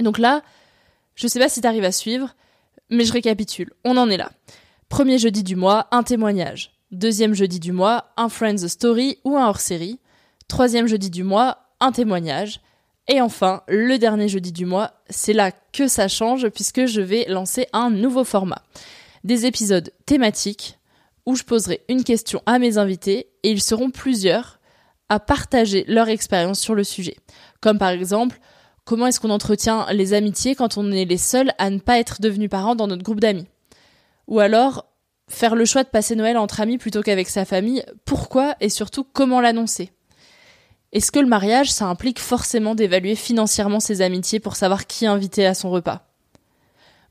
Donc 0.00 0.18
là, 0.18 0.42
je 1.14 1.26
sais 1.26 1.38
pas 1.38 1.48
si 1.48 1.60
t'arrives 1.60 1.84
à 1.84 1.92
suivre, 1.92 2.34
mais 2.90 3.04
je 3.04 3.12
récapitule. 3.12 3.72
On 3.84 3.96
en 3.96 4.10
est 4.10 4.16
là. 4.16 4.30
Premier 4.88 5.18
jeudi 5.18 5.42
du 5.42 5.56
mois, 5.56 5.88
un 5.90 6.02
témoignage. 6.02 6.72
Deuxième 6.90 7.34
jeudi 7.34 7.58
du 7.58 7.72
mois, 7.72 8.12
un 8.16 8.28
Friends 8.28 8.68
Story 8.68 9.18
ou 9.24 9.36
un 9.36 9.48
hors-série. 9.48 9.98
Troisième 10.48 10.86
jeudi 10.86 11.10
du 11.10 11.22
mois, 11.22 11.58
un 11.80 11.92
témoignage. 11.92 12.60
Et 13.08 13.20
enfin, 13.20 13.62
le 13.68 13.98
dernier 13.98 14.28
jeudi 14.28 14.52
du 14.52 14.64
mois, 14.64 14.92
c'est 15.10 15.32
là 15.32 15.50
que 15.72 15.88
ça 15.88 16.08
change 16.08 16.48
puisque 16.48 16.86
je 16.86 17.00
vais 17.00 17.26
lancer 17.28 17.66
un 17.72 17.90
nouveau 17.90 18.24
format. 18.24 18.62
Des 19.24 19.46
épisodes 19.46 19.92
thématiques 20.06 20.78
où 21.26 21.34
je 21.34 21.42
poserai 21.42 21.82
une 21.88 22.04
question 22.04 22.42
à 22.46 22.58
mes 22.58 22.78
invités 22.78 23.28
et 23.42 23.50
ils 23.50 23.62
seront 23.62 23.90
plusieurs 23.90 24.60
à 25.08 25.20
partager 25.20 25.84
leur 25.88 26.08
expérience 26.08 26.60
sur 26.60 26.74
le 26.74 26.84
sujet. 26.84 27.16
Comme 27.60 27.78
par 27.78 27.90
exemple, 27.90 28.40
comment 28.84 29.06
est-ce 29.06 29.20
qu'on 29.20 29.30
entretient 29.30 29.86
les 29.92 30.14
amitiés 30.14 30.54
quand 30.54 30.78
on 30.78 30.90
est 30.90 31.04
les 31.04 31.18
seuls 31.18 31.52
à 31.58 31.70
ne 31.70 31.78
pas 31.78 31.98
être 31.98 32.20
devenus 32.20 32.50
parents 32.50 32.74
dans 32.74 32.86
notre 32.86 33.02
groupe 33.02 33.20
d'amis? 33.20 33.46
Ou 34.26 34.40
alors, 34.40 34.86
faire 35.28 35.54
le 35.54 35.64
choix 35.64 35.84
de 35.84 35.88
passer 35.88 36.16
Noël 36.16 36.38
entre 36.38 36.60
amis 36.60 36.78
plutôt 36.78 37.02
qu'avec 37.02 37.28
sa 37.28 37.44
famille, 37.44 37.84
pourquoi 38.04 38.56
et 38.60 38.68
surtout 38.68 39.04
comment 39.04 39.40
l'annoncer? 39.40 39.90
Est-ce 40.92 41.10
que 41.10 41.18
le 41.18 41.26
mariage, 41.26 41.70
ça 41.70 41.86
implique 41.86 42.20
forcément 42.20 42.74
d'évaluer 42.74 43.14
financièrement 43.14 43.80
ses 43.80 44.02
amitiés 44.02 44.40
pour 44.40 44.56
savoir 44.56 44.86
qui 44.86 45.06
inviter 45.06 45.46
à 45.46 45.54
son 45.54 45.70
repas? 45.70 46.06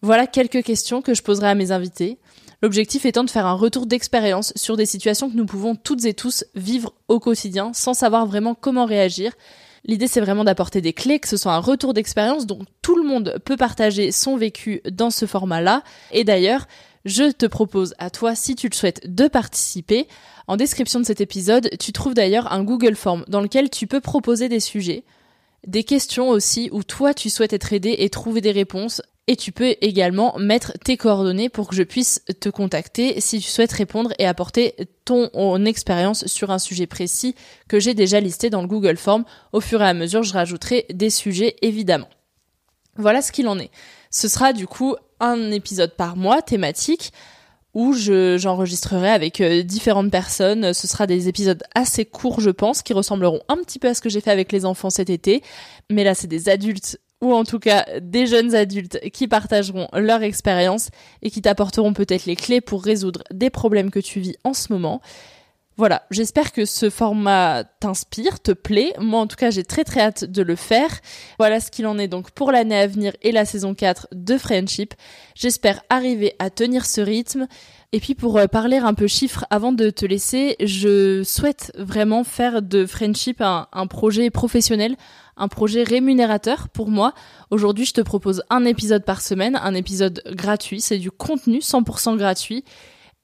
Voilà 0.03 0.27
quelques 0.27 0.63
questions 0.63 1.01
que 1.01 1.13
je 1.13 1.23
poserai 1.23 1.47
à 1.47 1.55
mes 1.55 1.71
invités. 1.71 2.19
L'objectif 2.61 3.05
étant 3.05 3.23
de 3.23 3.29
faire 3.29 3.47
un 3.47 3.53
retour 3.53 3.88
d'expérience 3.88 4.53
sur 4.55 4.77
des 4.77 4.85
situations 4.85 5.31
que 5.31 5.35
nous 5.35 5.47
pouvons 5.47 5.75
toutes 5.75 6.05
et 6.05 6.13
tous 6.13 6.45
vivre 6.53 6.93
au 7.07 7.19
quotidien 7.19 7.71
sans 7.73 7.95
savoir 7.95 8.27
vraiment 8.27 8.53
comment 8.53 8.85
réagir. 8.85 9.33
L'idée 9.83 10.05
c'est 10.05 10.21
vraiment 10.21 10.43
d'apporter 10.43 10.79
des 10.79 10.93
clés, 10.93 11.19
que 11.19 11.27
ce 11.27 11.38
soit 11.38 11.53
un 11.53 11.59
retour 11.59 11.95
d'expérience 11.95 12.45
dont 12.45 12.59
tout 12.83 12.95
le 12.95 13.03
monde 13.03 13.39
peut 13.45 13.57
partager 13.57 14.11
son 14.11 14.38
vécu 14.38 14.81
dans 14.91 15.09
ce 15.09 15.25
format-là. 15.25 15.83
Et 16.11 16.23
d'ailleurs, 16.23 16.67
je 17.05 17.31
te 17.31 17.47
propose 17.47 17.95
à 17.97 18.11
toi, 18.11 18.35
si 18.35 18.55
tu 18.55 18.69
le 18.69 18.75
souhaites, 18.75 19.11
de 19.11 19.27
participer. 19.27 20.07
En 20.51 20.58
description 20.58 21.00
de 21.00 21.05
cet 21.05 21.22
épisode, 21.22 21.70
tu 21.79 21.93
trouves 21.93 22.13
d'ailleurs 22.13 22.51
un 22.51 22.62
Google 22.62 22.98
Form 22.98 23.24
dans 23.29 23.39
lequel 23.39 23.70
tu 23.70 23.88
peux 23.88 24.01
proposer 24.01 24.50
des 24.50 24.60
sujets, 24.60 25.05
des 25.65 25.86
questions 25.86 26.27
aussi 26.27 26.67
où 26.74 26.84
toi 26.84 27.13
tu 27.13 27.29
souhaites 27.29 27.53
être 27.53 27.72
aidé 27.72 27.96
et 28.00 28.10
trouver 28.10 28.41
des 28.41 28.51
réponses. 28.51 29.01
Et 29.27 29.38
tu 29.38 29.53
peux 29.53 29.75
également 29.79 30.38
mettre 30.38 30.74
tes 30.84 30.98
coordonnées 30.98 31.48
pour 31.48 31.70
que 31.70 31.75
je 31.77 31.84
puisse 31.84 32.25
te 32.41 32.50
contacter 32.50 33.22
si 33.22 33.39
tu 33.39 33.50
souhaites 33.50 33.72
répondre 33.72 34.12
et 34.20 34.27
apporter 34.27 34.75
ton 35.05 35.63
expérience 35.63 36.25
sur 36.25 36.51
un 36.51 36.60
sujet 36.60 36.86
précis 36.86 37.34
que 37.70 37.79
j'ai 37.79 37.93
déjà 37.93 38.20
listé 38.20 38.50
dans 38.50 38.62
le 38.62 38.67
Google 38.67 38.98
Form. 38.98 39.24
Au 39.53 39.62
fur 39.62 39.81
et 39.81 39.88
à 39.88 39.93
mesure, 39.93 40.24
je 40.24 40.34
rajouterai 40.34 40.86
des 40.93 41.12
sujets 41.12 41.55
évidemment. 41.62 42.10
Voilà 42.98 43.22
ce 43.22 43.31
qu'il 43.31 43.48
en 43.48 43.58
est. 43.58 43.72
Ce 44.10 44.27
sera 44.27 44.51
du 44.51 44.67
coup 44.67 44.98
un 45.22 45.50
épisode 45.51 45.96
par 45.96 46.17
mois 46.17 46.41
thématique 46.41 47.13
où 47.74 47.94
j'enregistrerai 47.94 49.10
avec 49.10 49.40
euh, 49.42 49.63
différentes 49.63 50.12
personnes. 50.12 50.74
Ce 50.74 50.88
sera 50.88 51.08
des 51.08 51.28
épisodes 51.28 51.63
assez 51.74 52.06
courts, 52.06 52.42
je 52.42 52.50
pense, 52.50 52.82
qui 52.82 52.94
ressembleront 52.94 53.42
un 53.48 53.58
petit 53.58 53.80
peu 53.80 53.88
à 53.88 53.94
ce 53.94 54.01
que 54.01 54.10
j'ai 54.10 54.22
fait 54.22 54.32
avec 54.32 54.51
les 54.51 54.66
enfants 54.66 54.90
cet 54.90 55.10
été. 55.10 55.42
Mais 55.90 56.04
là, 56.04 56.13
c'est 56.13 56.28
des 56.28 56.50
adultes 56.50 57.00
ou 57.22 57.34
en 57.34 57.44
tout 57.44 57.60
cas 57.60 57.86
des 58.01 58.25
jeunes 58.25 58.56
adultes 58.56 59.00
qui 59.12 59.28
partageront 59.28 59.88
leur 59.94 60.24
expérience 60.24 60.90
et 61.22 61.30
qui 61.30 61.42
t'apporteront 61.42 61.94
peut-être 61.94 62.25
les 62.25 62.36
clés 62.36 62.62
pour 62.62 62.84
résoudre 62.84 63.24
des 63.32 63.51
problèmes 63.51 63.92
que 63.92 64.00
tu 64.00 64.20
vis 64.20 64.36
en 64.44 64.54
ce 64.54 64.74
moment. 64.74 65.01
Voilà, 65.81 66.03
j'espère 66.11 66.51
que 66.51 66.63
ce 66.63 66.91
format 66.91 67.63
t'inspire, 67.63 68.39
te 68.39 68.51
plaît. 68.51 68.93
Moi, 69.00 69.19
en 69.19 69.25
tout 69.25 69.35
cas, 69.35 69.50
j'ai 69.50 69.63
très 69.63 69.83
très 69.83 70.01
hâte 70.01 70.25
de 70.25 70.43
le 70.43 70.55
faire. 70.55 70.91
Voilà 71.39 71.59
ce 71.59 71.71
qu'il 71.71 71.88
en 71.88 71.97
est 71.97 72.07
donc 72.07 72.29
pour 72.29 72.51
l'année 72.51 72.77
à 72.77 72.85
venir 72.85 73.13
et 73.23 73.31
la 73.31 73.45
saison 73.45 73.73
4 73.73 74.09
de 74.11 74.38
Friendship. 74.38 74.93
J'espère 75.33 75.81
arriver 75.89 76.35
à 76.38 76.51
tenir 76.51 76.85
ce 76.85 77.01
rythme. 77.01 77.47
Et 77.93 78.00
puis 78.00 78.13
pour 78.13 78.38
euh, 78.38 78.45
parler 78.45 78.77
un 78.77 78.93
peu 78.93 79.07
chiffres 79.07 79.47
avant 79.50 79.71
de 79.71 79.89
te 79.89 80.05
laisser, 80.05 80.55
je 80.59 81.23
souhaite 81.23 81.71
vraiment 81.75 82.23
faire 82.23 82.61
de 82.61 82.85
Friendship 82.85 83.41
un, 83.41 83.67
un 83.73 83.88
projet 83.88 84.29
professionnel, 84.29 84.95
un 85.35 85.47
projet 85.47 85.81
rémunérateur 85.81 86.69
pour 86.69 86.91
moi. 86.91 87.15
Aujourd'hui, 87.50 87.85
je 87.85 87.93
te 87.93 88.01
propose 88.01 88.43
un 88.51 88.65
épisode 88.65 89.03
par 89.03 89.19
semaine, 89.19 89.55
un 89.55 89.73
épisode 89.73 90.21
gratuit, 90.27 90.79
c'est 90.79 91.00
du 91.00 91.09
contenu 91.09 91.57
100% 91.57 92.17
gratuit. 92.17 92.63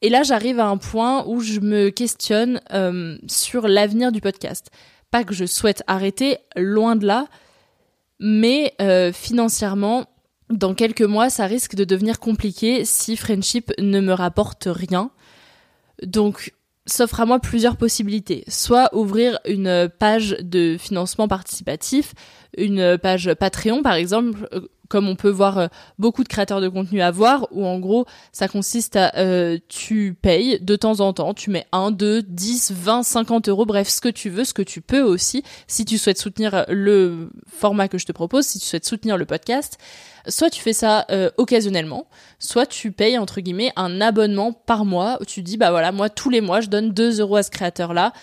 Et 0.01 0.09
là, 0.09 0.23
j'arrive 0.23 0.59
à 0.59 0.67
un 0.67 0.77
point 0.77 1.25
où 1.25 1.39
je 1.39 1.59
me 1.59 1.89
questionne 1.89 2.61
euh, 2.71 3.17
sur 3.27 3.67
l'avenir 3.67 4.11
du 4.11 4.21
podcast. 4.21 4.69
Pas 5.09 5.23
que 5.23 5.33
je 5.33 5.45
souhaite 5.45 5.83
arrêter, 5.87 6.37
loin 6.55 6.95
de 6.95 7.05
là, 7.05 7.27
mais 8.19 8.73
euh, 8.81 9.11
financièrement, 9.11 10.05
dans 10.49 10.73
quelques 10.73 11.01
mois, 11.01 11.29
ça 11.29 11.45
risque 11.45 11.75
de 11.75 11.83
devenir 11.83 12.19
compliqué 12.19 12.85
si 12.85 13.17
Friendship 13.17 13.71
ne 13.79 13.99
me 13.99 14.13
rapporte 14.13 14.67
rien. 14.69 15.11
Donc, 16.03 16.53
s'offre 16.85 17.19
à 17.19 17.25
moi 17.25 17.39
plusieurs 17.39 17.77
possibilités. 17.77 18.43
Soit 18.47 18.95
ouvrir 18.95 19.39
une 19.45 19.89
page 19.99 20.37
de 20.39 20.77
financement 20.79 21.27
participatif, 21.27 22.13
une 22.57 22.97
page 22.97 23.33
Patreon 23.33 23.83
par 23.83 23.93
exemple, 23.93 24.47
euh, 24.53 24.61
comme 24.87 25.07
on 25.07 25.15
peut 25.15 25.29
voir 25.29 25.57
euh, 25.57 25.67
beaucoup 25.99 26.23
de 26.23 26.27
créateurs 26.27 26.61
de 26.61 26.69
contenu 26.69 27.01
avoir, 27.01 27.47
où 27.51 27.65
en 27.65 27.79
gros 27.79 28.05
ça 28.31 28.47
consiste 28.47 28.95
à 28.95 29.13
euh, 29.17 29.57
tu 29.67 30.17
payes 30.19 30.59
de 30.61 30.75
temps 30.75 30.99
en 30.99 31.13
temps, 31.13 31.33
tu 31.33 31.49
mets 31.49 31.65
1, 31.71 31.91
2, 31.91 32.21
10, 32.23 32.71
20, 32.71 33.03
50 33.03 33.49
euros, 33.49 33.65
bref 33.65 33.89
ce 33.89 34.01
que 34.01 34.09
tu 34.09 34.29
veux, 34.29 34.43
ce 34.43 34.53
que 34.53 34.61
tu 34.61 34.81
peux 34.81 35.01
aussi, 35.01 35.43
si 35.67 35.85
tu 35.85 35.97
souhaites 35.97 36.19
soutenir 36.19 36.65
le 36.69 37.29
format 37.47 37.87
que 37.87 37.97
je 37.97 38.05
te 38.05 38.11
propose, 38.11 38.45
si 38.45 38.59
tu 38.59 38.65
souhaites 38.65 38.85
soutenir 38.85 39.17
le 39.17 39.25
podcast, 39.25 39.77
soit 40.27 40.49
tu 40.49 40.61
fais 40.61 40.73
ça 40.73 41.05
euh, 41.09 41.29
occasionnellement, 41.37 42.07
soit 42.39 42.65
tu 42.65 42.91
payes 42.91 43.17
entre 43.17 43.41
guillemets 43.41 43.71
un 43.75 44.01
abonnement 44.01 44.51
par 44.51 44.85
mois, 44.85 45.17
où 45.21 45.25
tu 45.25 45.41
dis 45.41 45.57
bah 45.57 45.71
voilà 45.71 45.91
moi 45.91 46.09
tous 46.09 46.29
les 46.29 46.41
mois 46.41 46.61
je 46.61 46.67
donne 46.67 46.91
2 46.91 47.21
euros 47.21 47.37
à 47.37 47.43
ce 47.43 47.51
créateur 47.51 47.93
là 47.93 48.13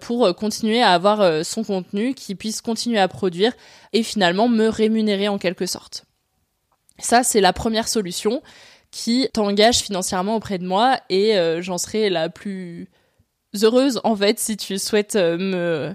pour 0.00 0.34
continuer 0.36 0.82
à 0.82 0.90
avoir 0.90 1.44
son 1.44 1.64
contenu, 1.64 2.14
qui 2.14 2.34
puisse 2.34 2.60
continuer 2.60 2.98
à 2.98 3.08
produire 3.08 3.52
et 3.92 4.02
finalement 4.02 4.48
me 4.48 4.68
rémunérer 4.68 5.28
en 5.28 5.38
quelque 5.38 5.66
sorte. 5.66 6.04
Ça, 7.00 7.22
c'est 7.22 7.40
la 7.40 7.52
première 7.52 7.88
solution 7.88 8.42
qui 8.90 9.28
t'engage 9.32 9.78
financièrement 9.78 10.36
auprès 10.36 10.58
de 10.58 10.66
moi 10.66 10.98
et 11.08 11.36
euh, 11.36 11.62
j'en 11.62 11.78
serai 11.78 12.10
la 12.10 12.28
plus 12.28 12.88
heureuse 13.62 14.00
en 14.04 14.16
fait 14.16 14.38
si 14.38 14.56
tu 14.56 14.78
souhaites 14.78 15.16
euh, 15.16 15.94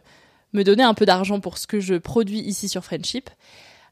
me, 0.53 0.63
donner 0.63 0.83
un 0.83 0.93
peu 0.93 1.05
d'argent 1.05 1.39
pour 1.39 1.57
ce 1.57 1.67
que 1.67 1.79
je 1.79 1.95
produis 1.95 2.39
ici 2.39 2.69
sur 2.69 2.83
Friendship. 2.83 3.29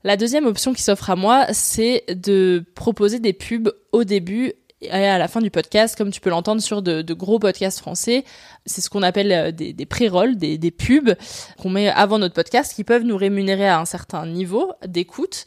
La 0.05 0.17
deuxième 0.17 0.45
option 0.45 0.73
qui 0.73 0.81
s'offre 0.81 1.09
à 1.09 1.15
moi, 1.15 1.45
c'est 1.53 2.03
de 2.09 2.63
proposer 2.75 3.19
des 3.19 3.33
pubs 3.33 3.71
au 3.91 4.03
début 4.03 4.53
et 4.81 4.89
à 4.89 5.17
la 5.17 5.29
fin 5.29 5.39
du 5.39 5.49
podcast, 5.49 5.97
comme 5.97 6.11
tu 6.11 6.19
peux 6.19 6.29
l'entendre 6.29 6.61
sur 6.61 6.81
de, 6.81 7.13
gros 7.13 7.39
podcasts 7.39 7.79
français. 7.79 8.25
C'est 8.65 8.81
ce 8.81 8.89
qu'on 8.89 9.03
appelle 9.03 9.31
euh, 9.31 9.51
des, 9.51 9.71
des 9.71 9.85
pré-rolls, 9.85 10.35
des, 10.35 10.57
des 10.57 10.71
pubs 10.71 11.15
qu'on 11.57 11.69
met 11.69 11.89
avant 11.89 12.19
notre 12.19 12.33
podcast 12.33 12.73
qui 12.73 12.83
peuvent 12.83 13.03
nous 13.03 13.17
rémunérer 13.17 13.67
à 13.67 13.79
un 13.79 13.85
certain 13.85 14.25
niveau 14.25 14.73
d'écoute. 14.85 15.45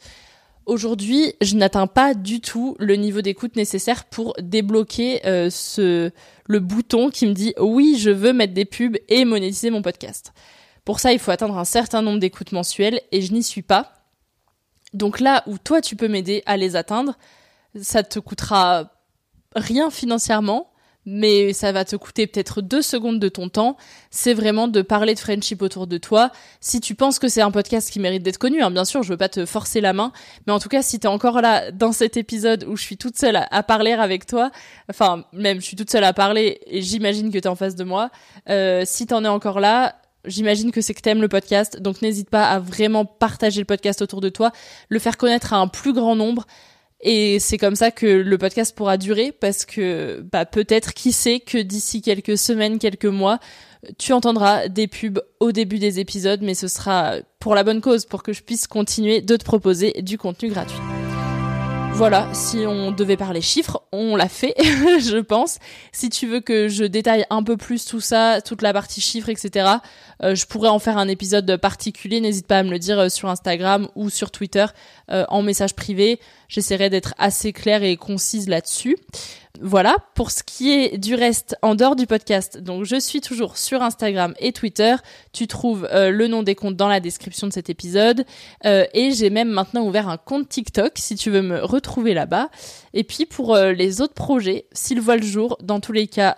Aujourd'hui, 0.67 1.33
je 1.39 1.55
n'atteins 1.55 1.87
pas 1.87 2.13
du 2.13 2.41
tout 2.41 2.75
le 2.77 2.97
niveau 2.97 3.21
d'écoute 3.21 3.55
nécessaire 3.55 4.03
pour 4.03 4.33
débloquer 4.37 5.25
euh, 5.25 5.49
ce 5.49 6.11
le 6.45 6.59
bouton 6.59 7.09
qui 7.09 7.25
me 7.25 7.31
dit 7.31 7.53
oui, 7.57 7.95
je 7.97 8.09
veux 8.09 8.33
mettre 8.33 8.53
des 8.53 8.65
pubs 8.65 8.97
et 9.07 9.23
monétiser 9.23 9.69
mon 9.69 9.81
podcast. 9.81 10.33
Pour 10.83 10.99
ça, 10.99 11.13
il 11.13 11.19
faut 11.19 11.31
atteindre 11.31 11.57
un 11.57 11.63
certain 11.63 12.01
nombre 12.01 12.19
d'écoutes 12.19 12.51
mensuelles 12.51 12.99
et 13.13 13.21
je 13.21 13.31
n'y 13.31 13.43
suis 13.43 13.61
pas. 13.61 13.93
Donc 14.93 15.21
là 15.21 15.41
où 15.47 15.57
toi 15.57 15.79
tu 15.79 15.95
peux 15.95 16.09
m'aider 16.09 16.43
à 16.45 16.57
les 16.57 16.75
atteindre, 16.75 17.17
ça 17.81 18.03
te 18.03 18.19
coûtera 18.19 18.91
rien 19.55 19.89
financièrement, 19.89 20.69
mais 21.07 21.53
ça 21.53 21.71
va 21.71 21.85
te 21.85 21.95
coûter 21.95 22.27
peut-être 22.27 22.61
deux 22.61 22.81
secondes 22.81 23.19
de 23.19 23.29
ton 23.29 23.47
temps. 23.47 23.77
C'est 24.11 24.33
vraiment 24.33 24.67
de 24.67 24.81
parler 24.81 25.15
de 25.15 25.19
friendship 25.19 25.61
autour 25.61 25.87
de 25.87 25.97
toi. 25.97 26.31
Si 26.59 26.81
tu 26.81 26.95
penses 26.95 27.17
que 27.17 27.29
c'est 27.29 27.41
un 27.41 27.49
podcast 27.49 27.89
qui 27.89 28.01
mérite 28.01 28.23
d'être 28.23 28.37
connu, 28.37 28.61
hein, 28.61 28.69
bien 28.69 28.83
sûr, 28.83 29.03
je 29.03 29.09
veux 29.09 29.17
pas 29.17 29.29
te 29.29 29.45
forcer 29.45 29.79
la 29.79 29.93
main, 29.93 30.11
mais 30.45 30.53
en 30.53 30.59
tout 30.59 30.67
cas, 30.67 30.81
si 30.81 30.99
t'es 30.99 31.07
encore 31.07 31.39
là 31.39 31.71
dans 31.71 31.93
cet 31.93 32.17
épisode 32.17 32.65
où 32.65 32.75
je 32.75 32.83
suis 32.83 32.97
toute 32.97 33.17
seule 33.17 33.37
à, 33.37 33.63
parler 33.63 33.93
avec 33.93 34.25
toi, 34.25 34.51
enfin 34.89 35.23
même 35.31 35.61
je 35.61 35.65
suis 35.65 35.77
toute 35.77 35.89
seule 35.89 36.03
à 36.03 36.11
parler 36.11 36.59
et 36.67 36.81
j'imagine 36.81 37.31
que 37.31 37.39
t'es 37.39 37.47
en 37.47 37.55
face 37.55 37.75
de 37.75 37.85
moi. 37.85 38.11
Euh, 38.49 38.83
si 38.85 39.07
t'en 39.07 39.23
es 39.23 39.29
encore 39.29 39.61
là, 39.61 39.95
J'imagine 40.25 40.71
que 40.71 40.81
c'est 40.81 40.93
que 40.93 40.99
t'aimes 40.99 41.21
le 41.21 41.29
podcast, 41.29 41.79
donc 41.81 42.01
n'hésite 42.01 42.29
pas 42.29 42.49
à 42.49 42.59
vraiment 42.59 43.05
partager 43.05 43.61
le 43.61 43.65
podcast 43.65 44.01
autour 44.01 44.19
de 44.19 44.27
toi, 44.27 44.51
le 44.89 44.99
faire 44.99 45.15
connaître 45.15 45.53
à 45.53 45.57
un 45.57 45.69
plus 45.69 45.93
grand 45.93 46.17
nombre. 46.17 46.45
Et 47.01 47.39
c'est 47.39 47.57
comme 47.57 47.75
ça 47.75 47.91
que 47.91 48.07
le 48.07 48.37
podcast 48.37 48.75
pourra 48.75 48.97
durer 48.97 49.31
parce 49.31 49.65
que 49.65 50.25
bah, 50.31 50.45
peut-être 50.45 50.93
qui 50.93 51.11
sait 51.11 51.39
que 51.39 51.59
d'ici 51.59 52.01
quelques 52.01 52.37
semaines, 52.37 52.79
quelques 52.79 53.05
mois, 53.05 53.39
tu 53.99 54.13
entendras 54.13 54.67
des 54.67 54.87
pubs 54.87 55.21
au 55.39 55.51
début 55.51 55.77
des 55.77 55.99
épisodes, 55.99 56.41
mais 56.41 56.55
ce 56.55 56.67
sera 56.67 57.17
pour 57.39 57.53
la 57.53 57.63
bonne 57.63 57.81
cause, 57.81 58.05
pour 58.05 58.23
que 58.23 58.33
je 58.33 58.41
puisse 58.41 58.67
continuer 58.67 59.21
de 59.21 59.35
te 59.35 59.45
proposer 59.45 59.93
du 60.01 60.17
contenu 60.17 60.49
gratuit. 60.49 60.96
Voilà, 61.97 62.31
si 62.31 62.57
on 62.67 62.91
devait 62.91 63.17
parler 63.17 63.41
chiffres, 63.41 63.81
on 63.91 64.15
l'a 64.15 64.29
fait, 64.29 64.53
je 64.59 65.17
pense. 65.17 65.57
Si 65.91 66.09
tu 66.09 66.27
veux 66.27 66.41
que 66.41 66.67
je 66.67 66.83
détaille 66.83 67.25
un 67.31 67.41
peu 67.41 67.57
plus 67.57 67.85
tout 67.85 68.01
ça, 68.01 68.39
toute 68.39 68.61
la 68.61 68.71
partie 68.71 69.01
chiffres, 69.01 69.29
etc., 69.29 69.77
euh, 70.21 70.35
je 70.35 70.45
pourrais 70.45 70.69
en 70.69 70.77
faire 70.77 70.99
un 70.99 71.07
épisode 71.07 71.57
particulier. 71.57 72.21
N'hésite 72.21 72.45
pas 72.45 72.59
à 72.59 72.63
me 72.63 72.69
le 72.69 72.77
dire 72.77 72.99
euh, 72.99 73.09
sur 73.09 73.29
Instagram 73.29 73.87
ou 73.95 74.11
sur 74.11 74.29
Twitter 74.29 74.67
euh, 75.09 75.25
en 75.29 75.41
message 75.41 75.73
privé. 75.73 76.19
J'essaierai 76.49 76.91
d'être 76.91 77.15
assez 77.17 77.51
claire 77.51 77.81
et 77.81 77.97
concise 77.97 78.47
là-dessus. 78.47 78.95
Voilà, 79.61 79.95
pour 80.13 80.29
ce 80.29 80.43
qui 80.43 80.71
est 80.71 80.97
du 80.97 81.15
reste 81.15 81.55
en 81.61 81.73
dehors 81.73 81.95
du 81.95 82.05
podcast, 82.05 82.59
donc 82.59 82.83
je 82.83 82.99
suis 82.99 83.21
toujours 83.21 83.57
sur 83.57 83.81
Instagram 83.81 84.33
et 84.39 84.51
Twitter. 84.51 84.95
Tu 85.33 85.47
trouves 85.47 85.87
euh, 85.91 86.11
le 86.11 86.27
nom 86.27 86.43
des 86.43 86.53
comptes 86.53 86.75
dans 86.75 86.87
la 86.87 86.99
description 86.99 87.47
de 87.47 87.53
cet 87.53 87.69
épisode. 87.69 88.25
Euh, 88.65 88.85
et 88.93 89.11
j'ai 89.11 89.29
même 89.29 89.49
maintenant 89.49 89.85
ouvert 89.85 90.09
un 90.09 90.17
compte 90.17 90.49
TikTok 90.49 90.93
si 90.95 91.15
tu 91.15 91.31
veux 91.31 91.41
me 91.41 91.63
retrouver 91.63 92.13
là-bas. 92.13 92.49
Et 92.93 93.03
puis 93.03 93.25
pour 93.25 93.55
euh, 93.55 93.71
les 93.71 94.01
autres 94.01 94.13
projets, 94.13 94.65
s'ils 94.73 95.01
voient 95.01 95.17
le 95.17 95.25
jour, 95.25 95.57
dans 95.61 95.79
tous 95.79 95.93
les 95.93 96.07
cas, 96.07 96.35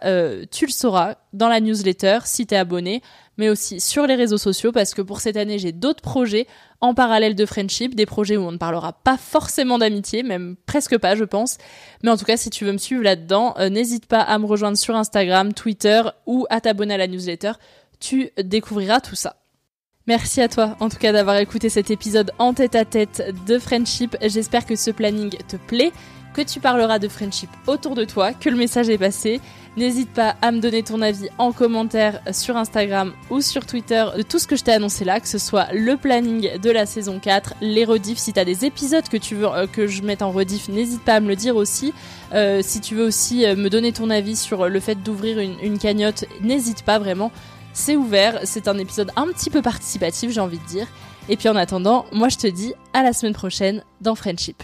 tu 0.52 0.66
le 0.66 0.72
sauras 0.72 1.16
dans 1.34 1.50
la 1.50 1.60
newsletter 1.60 2.20
si 2.26 2.48
t'es 2.48 2.56
abonné, 2.56 3.02
mais 3.40 3.50
aussi 3.50 3.80
sur 3.80 4.06
les 4.06 4.16
réseaux 4.16 4.38
sociaux 4.38 4.72
parce 4.72 4.94
que 4.94 5.02
pour 5.02 5.22
cette 5.22 5.38
année 5.38 5.58
j'ai 5.58 5.72
d'autres 5.72 6.02
projets 6.02 6.46
en 6.82 6.94
parallèle 6.94 7.36
de 7.36 7.46
Friendship, 7.46 7.96
des 7.96 8.06
projets 8.06 8.38
où 8.38 8.42
on 8.42 8.52
ne 8.52 8.58
parlera 8.58 8.94
pas 8.94 9.18
forcément 9.18 9.78
d'amitié, 9.78 10.24
même 10.24 10.56
presque 10.66 10.98
pas, 10.98 11.16
je 11.16 11.24
pense. 11.24 11.58
Mais 12.04 12.10
en 12.10 12.18
tout 12.18 12.26
cas, 12.26 12.38
si 12.38 12.50
tu 12.50 12.66
veux 12.66 12.72
me 12.72 12.78
suivre 12.78 13.04
là-dedans, 13.04 13.54
euh, 13.58 13.70
n'hésite 13.70 14.06
pas 14.06 14.22
à 14.22 14.38
me 14.40 14.46
rejoindre 14.46 14.78
sur 14.78 14.96
Instagram, 14.96 15.54
Twitter 15.54 16.02
ou 16.26 16.46
à 16.50 16.62
t'abonner 16.62 16.94
à 16.94 16.98
la 16.98 17.08
newsletter. 17.08 17.54
Tu 18.00 18.30
découvriras 18.42 19.02
tout 19.02 19.16
ça. 19.16 19.38
Merci 20.08 20.42
à 20.42 20.48
toi, 20.48 20.76
en 20.80 20.90
tout 20.90 20.98
cas, 20.98 21.12
d'avoir 21.12 21.38
écouté 21.38 21.70
cet 21.70 21.92
épisode 21.92 22.32
en 22.40 22.54
tête 22.54 22.76
à 22.76 22.84
tête 22.84 23.24
de 23.46 23.60
Friendship. 23.60 24.18
J'espère 24.22 24.66
que 24.66 24.76
ce 24.76 24.92
planning 24.92 25.30
te 25.48 25.56
plaît, 25.56 25.92
que 26.34 26.42
tu 26.42 26.60
parleras 26.60 27.00
de 27.00 27.08
Friendship 27.08 27.50
autour 27.68 27.96
de 27.96 28.06
toi, 28.06 28.34
que 28.34 28.50
le 28.50 28.58
message 28.58 28.90
est 28.90 28.98
passé 28.98 29.42
N'hésite 29.78 30.10
pas 30.10 30.36
à 30.42 30.52
me 30.52 30.60
donner 30.60 30.84
ton 30.84 31.02
avis 31.02 31.30
en 31.38 31.52
commentaire 31.52 32.22
sur 32.32 32.58
Instagram 32.58 33.14
ou 33.30 33.40
sur 33.40 33.66
Twitter 33.66 34.04
de 34.18 34.24
tout 34.24 34.40
ce 34.40 34.48
que 34.48 34.56
je 34.56 34.64
t'ai 34.64 34.74
annoncé 34.74 35.06
là, 35.06 35.20
que 35.20 35.28
ce 35.28 35.38
soit 35.38 35.68
le 35.74 35.96
planning 35.96 36.58
de 36.58 36.70
la 36.70 36.86
saison 36.86 37.20
4, 37.20 37.54
les 37.62 37.86
rediffs, 37.86 38.18
si 38.18 38.34
t'as 38.34 38.46
des 38.46 38.66
épisodes 38.66 39.08
que 39.08 39.18
tu 39.18 39.36
veux 39.36 39.48
euh, 39.48 39.68
que 39.68 39.88
je 39.88 40.02
mette 40.02 40.22
en 40.22 40.32
rediff, 40.32 40.70
n'hésite 40.70 41.04
pas 41.04 41.16
à 41.16 41.20
me 41.20 41.28
le 41.28 41.36
dire 41.36 41.56
aussi. 41.56 41.94
Euh, 42.34 42.62
si 42.64 42.82
tu 42.82 42.96
veux 42.96 43.06
aussi 43.06 43.46
euh, 43.46 43.56
me 43.56 43.70
donner 43.70 43.94
ton 43.94 44.10
avis 44.10 44.36
sur 44.36 44.68
le 44.68 44.80
fait 44.80 44.96
d'ouvrir 44.96 45.40
une, 45.40 45.56
une 45.62 45.78
cagnotte, 45.78 46.26
n'hésite 46.42 46.84
pas 46.84 47.00
vraiment. 47.00 47.32
C'est 47.72 47.96
ouvert, 47.96 48.40
c'est 48.44 48.68
un 48.68 48.78
épisode 48.80 49.12
un 49.16 49.28
petit 49.28 49.52
peu 49.52 49.62
participatif, 49.62 50.32
j'ai 50.32 50.42
envie 50.42 50.60
de 50.60 50.66
dire. 50.66 50.88
Et 51.30 51.38
puis 51.38 51.48
en 51.48 51.56
attendant, 51.56 52.06
moi 52.12 52.28
je 52.30 52.38
te 52.38 52.48
dis 52.48 52.74
à 52.94 53.04
la 53.04 53.14
semaine 53.14 53.34
prochaine 53.34 53.84
dans 54.02 54.16
Friendship. 54.16 54.64